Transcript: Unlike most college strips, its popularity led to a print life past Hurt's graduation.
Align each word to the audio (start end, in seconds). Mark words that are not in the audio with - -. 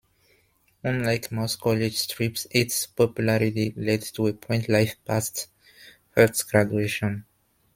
Unlike 0.83 1.31
most 1.31 1.61
college 1.61 1.95
strips, 1.95 2.47
its 2.49 2.87
popularity 2.87 3.71
led 3.77 4.01
to 4.01 4.25
a 4.25 4.33
print 4.33 4.67
life 4.67 4.95
past 5.05 5.47
Hurt's 6.17 6.41
graduation. 6.41 7.25